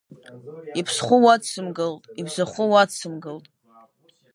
[0.79, 3.45] Иԥсхәы уадсымгалт, ибзахәы уадсымгалт.